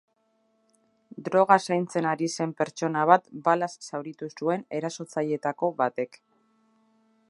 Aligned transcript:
Droga 1.27 1.57
zaintzen 1.67 2.07
ari 2.13 2.31
zen 2.37 2.55
pertsona 2.63 3.05
bat 3.13 3.31
balaz 3.49 3.71
zauritu 3.91 4.33
zuen 4.41 4.69
erasotzaileetako 4.81 5.75
batek. 5.85 6.21